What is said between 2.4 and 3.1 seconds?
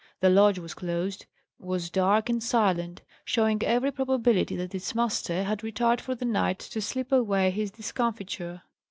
silent,